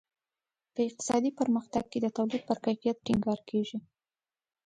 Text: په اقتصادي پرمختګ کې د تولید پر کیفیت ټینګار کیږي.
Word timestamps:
په 0.73 0.79
اقتصادي 0.87 1.31
پرمختګ 1.39 1.83
کې 1.91 1.99
د 2.01 2.07
تولید 2.17 2.41
پر 2.49 2.57
کیفیت 2.65 2.97
ټینګار 3.05 3.39
کیږي. 3.49 3.77